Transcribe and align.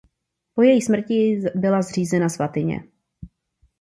Po 0.53 0.61
její 0.61 0.81
smrti 0.81 1.13
jí 1.13 1.43
byla 1.55 1.81
zřízena 1.81 2.29
svatyně. 2.29 2.83